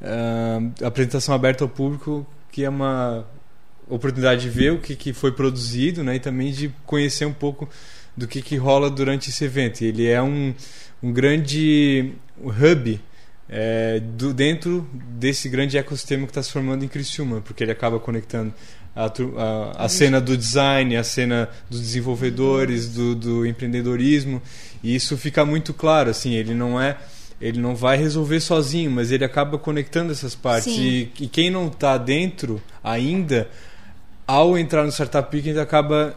[0.00, 3.24] Uh, apresentação aberta ao público, que é uma
[3.88, 7.68] oportunidade de ver o que, que foi produzido né, e também de conhecer um pouco
[8.16, 9.82] do que, que rola durante esse evento.
[9.82, 10.54] Ele é um,
[11.02, 13.00] um grande hub
[13.48, 18.00] é, do, dentro desse grande ecossistema que está se formando em Criciúma, porque ele acaba
[18.00, 18.52] conectando
[18.94, 24.40] a, a, a cena do design, a cena dos desenvolvedores, do, do empreendedorismo,
[24.82, 26.10] e isso fica muito claro.
[26.10, 26.96] Assim, ele não é
[27.40, 30.72] ele não vai resolver sozinho, mas ele acaba conectando essas partes.
[30.76, 33.50] E, e, quem não está dentro ainda,
[34.24, 36.16] ao entrar no Startup Weekend, acaba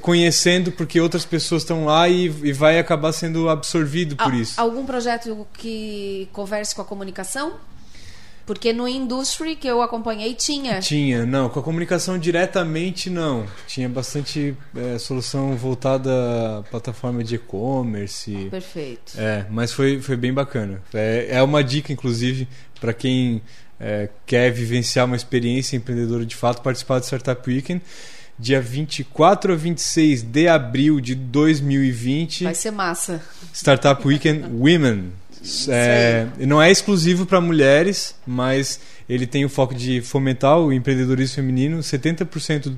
[0.00, 4.60] conhecendo porque outras pessoas estão lá e, e, vai acabar sendo absorvido por isso.
[4.60, 7.54] Algum projeto que converse com a comunicação?
[8.50, 10.80] Porque no Industry que eu acompanhei tinha.
[10.80, 11.48] Tinha, não.
[11.48, 13.46] Com a comunicação diretamente, não.
[13.64, 16.10] Tinha bastante é, solução voltada
[16.58, 18.48] à plataforma de e-commerce.
[18.50, 19.12] Perfeito.
[19.16, 20.82] É, mas foi, foi bem bacana.
[20.92, 22.48] É, é uma dica, inclusive,
[22.80, 23.40] para quem
[23.78, 27.80] é, quer vivenciar uma experiência empreendedora de fato, participar do Startup Weekend
[28.36, 32.44] dia 24 a 26 de abril de 2020.
[32.44, 33.22] Vai ser massa.
[33.52, 35.12] Startup Weekend Women.
[35.68, 41.36] É, não é exclusivo para mulheres, mas ele tem o foco de fomentar o empreendedorismo
[41.36, 41.78] feminino.
[41.80, 42.72] 70%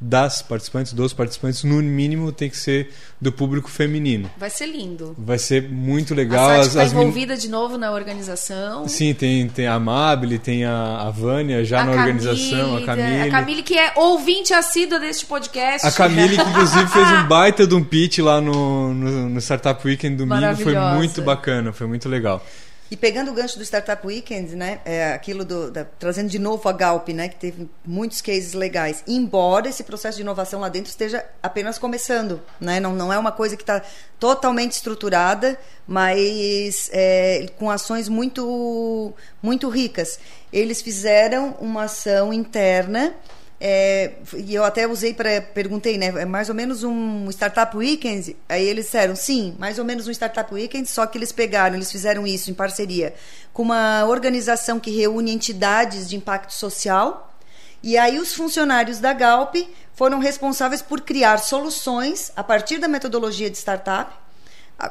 [0.00, 4.30] das participantes, dos participantes, no mínimo tem que ser do público feminino.
[4.38, 5.14] Vai ser lindo.
[5.18, 6.48] Vai ser muito legal.
[6.48, 7.40] A está envolvida min...
[7.40, 8.88] de novo na organização.
[8.88, 12.86] Sim, tem, tem a Amabile, tem a, a Vânia já a na Camille, organização, a
[12.86, 13.20] Camille.
[13.20, 15.86] A Camille que é ouvinte assídua deste podcast.
[15.86, 19.86] A Camille que inclusive fez um baita de um pitch lá no, no, no Startup
[19.86, 20.56] Weekend domingo.
[20.56, 22.42] Foi muito bacana, foi muito legal.
[22.90, 26.68] E pegando o gancho do Startup Weekend, né, é aquilo do, da, trazendo de novo
[26.68, 30.90] a Galp, né, que teve muitos cases legais, embora esse processo de inovação lá dentro
[30.90, 33.80] esteja apenas começando, né, não, não é uma coisa que está
[34.18, 40.18] totalmente estruturada, mas é, com ações muito, muito ricas.
[40.52, 43.14] Eles fizeram uma ação interna
[43.62, 46.06] é, e eu até usei para perguntei, né?
[46.06, 48.34] É mais ou menos um startup weekend.
[48.48, 50.88] Aí eles disseram, sim, mais ou menos um startup weekend.
[50.88, 53.12] Só que eles pegaram, eles fizeram isso em parceria
[53.52, 57.36] com uma organização que reúne entidades de impacto social.
[57.82, 59.54] E aí os funcionários da Galp
[59.94, 64.10] foram responsáveis por criar soluções a partir da metodologia de startup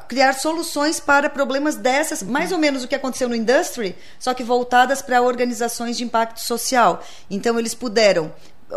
[0.07, 4.43] criar soluções para problemas dessas, mais ou menos o que aconteceu no industry, só que
[4.43, 7.03] voltadas para organizações de impacto social.
[7.27, 8.31] Então eles puderam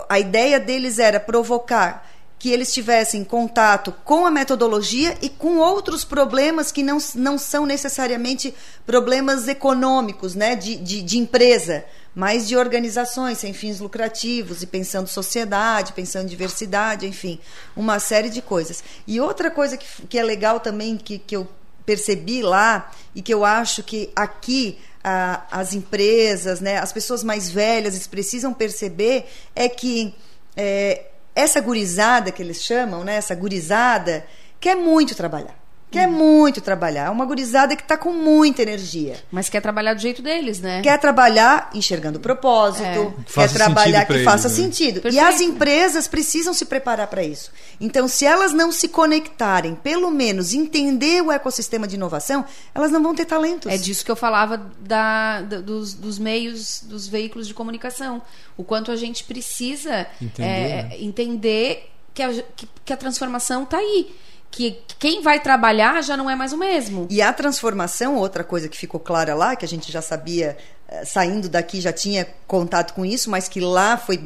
[0.09, 2.09] a ideia deles era provocar
[2.43, 7.65] que eles tivessem contato com a metodologia e com outros problemas que não, não são
[7.65, 8.53] necessariamente
[8.85, 15.07] problemas econômicos, né, de, de, de empresa, mas de organizações sem fins lucrativos e pensando
[15.07, 17.39] sociedade, pensando diversidade, enfim,
[17.77, 18.83] uma série de coisas.
[19.07, 21.47] E outra coisa que, que é legal também, que, que eu
[21.87, 27.51] percebi lá e que eu acho que aqui a, as empresas, né, as pessoas mais
[27.51, 30.15] velhas precisam perceber é que
[30.57, 34.25] é, essa gurizada que eles chamam, né, essa gurizada,
[34.61, 35.62] quer muito trabalhar.
[35.93, 37.07] Quer muito trabalhar.
[37.07, 39.17] É uma gurizada que está com muita energia.
[39.31, 40.81] Mas quer trabalhar do jeito deles, né?
[40.81, 42.95] Quer trabalhar enxergando o propósito, é.
[42.95, 44.55] quer faça trabalhar que eles, faça né?
[44.55, 45.03] sentido.
[45.03, 45.15] Perfeito.
[45.15, 47.53] E as empresas precisam se preparar para isso.
[47.79, 53.03] Então, se elas não se conectarem, pelo menos entender o ecossistema de inovação, elas não
[53.03, 53.71] vão ter talentos.
[53.71, 58.23] É disso que eu falava da, da dos, dos, meios, dos veículos de comunicação.
[58.57, 60.97] O quanto a gente precisa entender, é, né?
[60.99, 64.11] entender que, a, que, que a transformação está aí
[64.53, 67.07] que quem vai trabalhar já não é mais o mesmo.
[67.11, 71.05] E a transformação, outra coisa que ficou clara lá, que a gente já sabia, eh,
[71.07, 74.23] saindo daqui já tinha contato com isso, mas que lá foi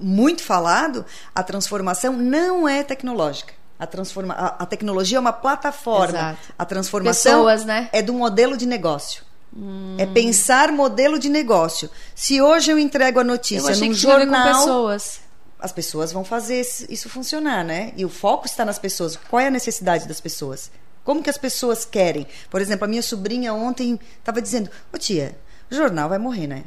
[0.00, 1.04] muito falado,
[1.34, 3.52] a transformação não é tecnológica.
[3.78, 6.18] A, transforma a, a tecnologia é uma plataforma.
[6.18, 6.38] Exato.
[6.58, 7.90] A transformação Pessoas, né?
[7.92, 9.22] é do modelo de negócio.
[9.54, 9.96] Hum.
[9.98, 11.90] É pensar modelo de negócio.
[12.14, 15.27] Se hoje eu entrego a notícia num jornal, pessoas
[15.58, 17.92] as pessoas vão fazer isso funcionar, né?
[17.96, 19.16] E o foco está nas pessoas.
[19.16, 20.70] Qual é a necessidade das pessoas?
[21.04, 22.26] Como que as pessoas querem?
[22.50, 25.36] Por exemplo, a minha sobrinha ontem estava dizendo: Ô tia,
[25.70, 26.64] o jornal vai morrer, né?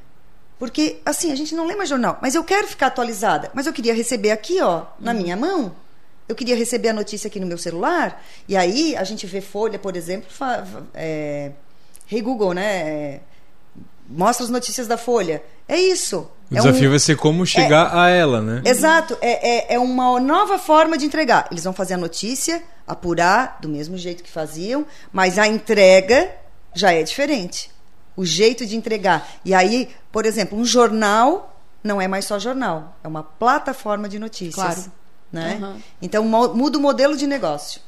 [0.60, 3.50] Porque, assim, a gente não lê mais jornal, mas eu quero ficar atualizada.
[3.54, 5.76] Mas eu queria receber aqui, ó, na minha mão.
[6.28, 8.24] Eu queria receber a notícia aqui no meu celular.
[8.48, 10.28] E aí a gente vê Folha, por exemplo,
[10.94, 11.52] é,
[12.10, 12.64] Hey Google, né?
[12.64, 13.22] é,
[14.08, 15.44] mostra as notícias da Folha.
[15.68, 16.30] É isso.
[16.52, 18.62] O É um- desafio vai ser como chegar a ela, né?
[18.66, 21.48] Exato, é, é, é uma nova forma de entregar.
[21.50, 26.30] Eles vão fazer a notícia, apurar do mesmo jeito que faziam, mas a entrega
[26.74, 27.72] já é diferente.
[28.18, 29.26] O jeito de entregar.
[29.46, 34.20] E aí, por exemplo, um jornal não é mais só jornal, é uma plataforma de
[34.20, 34.54] notícias.
[34.56, 34.92] Claro.
[35.32, 35.58] Né?
[35.62, 35.82] Uhum.
[36.02, 37.80] Então muda o modelo de negócio.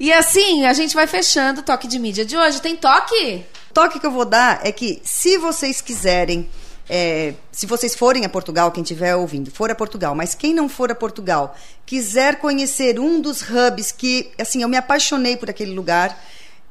[0.00, 2.62] E assim, a gente vai fechando o toque de mídia de hoje.
[2.62, 3.44] Tem toque?
[3.70, 6.48] O toque que eu vou dar é que se vocês quiserem,
[6.88, 10.68] é, se vocês forem a Portugal, quem estiver ouvindo, for a Portugal, mas quem não
[10.68, 11.56] for a Portugal,
[11.86, 16.18] quiser conhecer um dos hubs que, assim, eu me apaixonei por aquele lugar,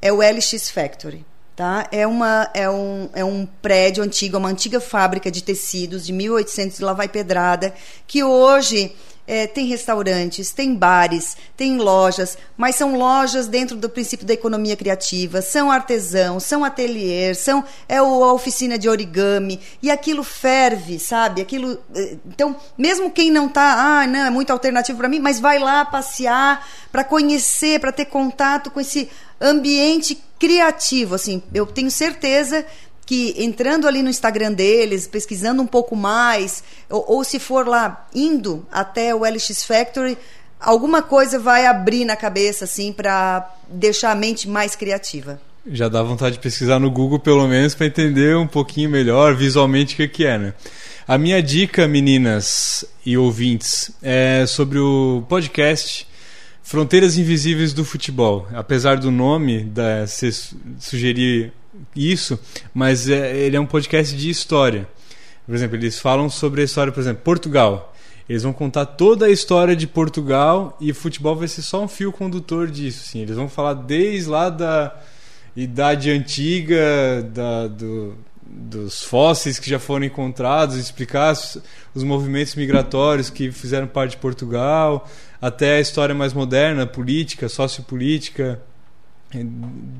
[0.01, 1.25] é o LX Factory.
[1.55, 1.87] Tá?
[1.91, 6.11] É, uma, é, um, é um prédio antigo, é uma antiga fábrica de tecidos de
[6.11, 7.75] 1800 de lá vai pedrada,
[8.07, 8.91] que hoje
[9.25, 14.75] é, tem restaurantes, tem bares, tem lojas, mas são lojas dentro do princípio da economia
[14.75, 21.41] criativa, são artesãos, são ateliês, são é a oficina de origami e aquilo ferve, sabe?
[21.41, 25.39] Aquilo, eh, então, mesmo quem não tá, ah, não, é muito alternativo para mim, mas
[25.39, 29.09] vai lá passear para conhecer, para ter contato com esse
[29.39, 31.41] ambiente criativo, assim.
[31.53, 32.65] Eu tenho certeza
[33.05, 38.07] que entrando ali no Instagram deles, pesquisando um pouco mais, ou, ou se for lá
[38.15, 40.17] indo até o LX Factory,
[40.59, 45.41] alguma coisa vai abrir na cabeça assim para deixar a mente mais criativa.
[45.65, 49.93] Já dá vontade de pesquisar no Google, pelo menos, para entender um pouquinho melhor visualmente
[49.93, 50.53] o que, que é, né?
[51.07, 56.07] A minha dica, meninas e ouvintes, é sobre o podcast
[56.61, 58.47] Fronteiras Invisíveis do Futebol.
[58.53, 61.51] Apesar do nome da, se su- sugerir
[61.95, 62.39] isso,
[62.73, 64.87] mas é- ele é um podcast de história.
[65.45, 67.93] Por exemplo, eles falam sobre a história, por exemplo, Portugal.
[68.29, 72.11] Eles vão contar toda a história de Portugal e futebol vai ser só um fio
[72.11, 73.03] condutor disso.
[73.05, 73.19] Assim.
[73.19, 74.95] Eles vão falar desde lá da
[75.55, 78.15] idade antiga, da, do-
[78.45, 81.57] dos fósseis que já foram encontrados, explicar os,
[81.93, 85.09] os movimentos migratórios que fizeram parte de Portugal,
[85.41, 88.61] até a história mais moderna, política, sociopolítica,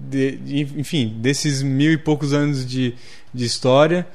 [0.10, 0.40] de-
[0.78, 2.94] enfim, desses mil e poucos anos de,
[3.34, 4.08] de história.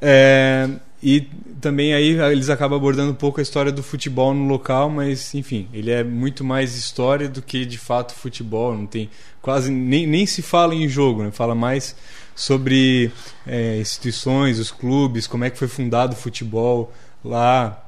[0.00, 0.68] É,
[1.02, 1.22] e
[1.60, 5.68] também aí eles acabam abordando um pouco a história do futebol no local, mas enfim,
[5.72, 8.76] ele é muito mais história do que de fato futebol.
[8.76, 9.08] Não tem
[9.40, 11.30] quase nem, nem se fala em jogo, né?
[11.30, 11.94] fala mais
[12.34, 13.10] sobre
[13.46, 16.92] é, instituições, os clubes, como é que foi fundado o futebol
[17.24, 17.85] lá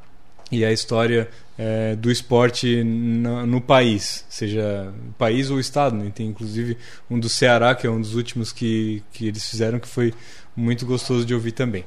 [0.50, 1.28] e a história
[1.58, 5.96] é, do esporte no, no país, seja país ou estado.
[5.96, 6.10] Né?
[6.14, 6.76] Tem inclusive
[7.10, 10.14] um do Ceará, que é um dos últimos que, que eles fizeram, que foi
[10.56, 11.84] muito gostoso de ouvir também.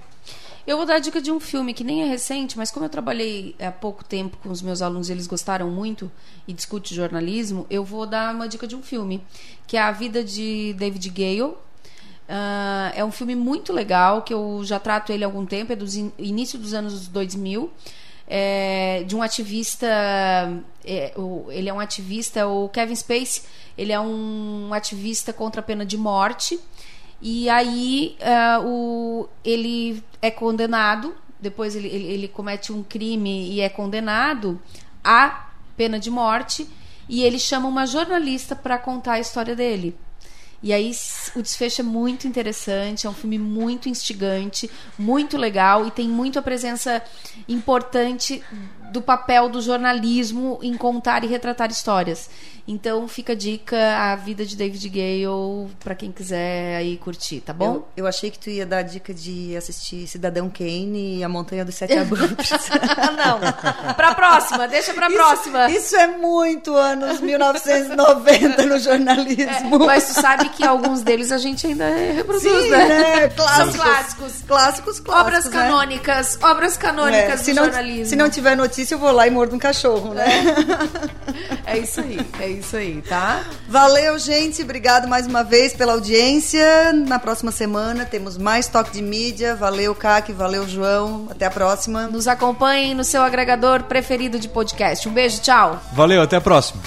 [0.68, 2.89] Eu vou dar a dica de um filme que nem é recente, mas como eu
[2.89, 6.12] trabalhei há pouco tempo com os meus alunos e eles gostaram muito
[6.47, 9.24] e discute jornalismo, eu vou dar uma dica de um filme,
[9.66, 11.55] que é A Vida de David Gale.
[12.30, 15.76] Ah, é um filme muito legal, que eu já trato ele há algum tempo, é
[15.76, 17.70] do in- início dos anos 2000.
[18.34, 19.86] É, de um ativista,
[20.86, 23.41] é, o- ele é um ativista, o Kevin Space,
[23.77, 26.57] ele é um ativista contra a pena de morte.
[27.21, 33.59] E aí ah, o, ele é condenado, depois ele, ele, ele comete um crime e
[33.59, 34.57] é condenado
[35.03, 36.65] à pena de morte,
[37.09, 39.93] e ele chama uma jornalista para contar a história dele.
[40.64, 40.91] E aí
[41.36, 46.38] o desfecho é muito interessante, é um filme muito instigante, muito legal e tem muito
[46.38, 47.01] a presença
[47.47, 48.43] importante
[48.91, 52.30] do papel do jornalismo em contar e retratar histórias.
[52.72, 57.51] Então fica a dica a vida de David Gale para quem quiser aí curtir, tá
[57.51, 57.76] bom?
[57.76, 61.28] Eu, eu achei que tu ia dar a dica de assistir Cidadão Kane e A
[61.28, 62.49] Montanha dos Sete Abutres.
[63.17, 63.93] Não.
[63.93, 65.69] Pra próxima, deixa pra próxima.
[65.69, 69.80] Isso é muito anos 1990 no jornalismo.
[69.86, 72.88] Mas tu sabe que alguns deles a gente ainda reproduz, Sim, né?
[72.88, 73.28] né?
[73.28, 73.76] Clássicos.
[73.76, 74.34] São clássicos.
[74.47, 75.26] Clássicos, clássicos.
[75.26, 75.51] Obras né?
[75.51, 78.05] canônicas, obras canônicas É, se do não, jornalismo.
[78.05, 80.26] Se não tiver notícia, eu vou lá e mordo um cachorro, né?
[81.65, 83.43] É isso aí, é isso aí, tá?
[83.68, 84.62] Valeu, gente.
[84.62, 86.93] Obrigado mais uma vez pela audiência.
[86.93, 89.55] Na próxima semana temos mais toque de mídia.
[89.55, 90.32] Valeu, Caque.
[90.32, 91.28] Valeu, João.
[91.30, 92.07] Até a próxima.
[92.07, 95.07] Nos acompanhem no seu agregador preferido de podcast.
[95.07, 95.82] Um beijo, tchau.
[95.93, 96.82] Valeu, até a próxima.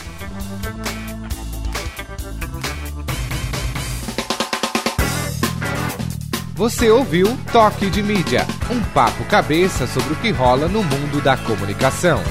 [6.54, 11.36] Você ouviu Toque de Mídia, um papo cabeça sobre o que rola no mundo da
[11.36, 12.22] comunicação.